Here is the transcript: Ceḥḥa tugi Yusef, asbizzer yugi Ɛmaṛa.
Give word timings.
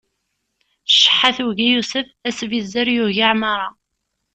Ceḥḥa 0.99 1.29
tugi 1.37 1.67
Yusef, 1.73 2.07
asbizzer 2.27 2.87
yugi 2.95 3.23
Ɛmaṛa. 3.31 3.69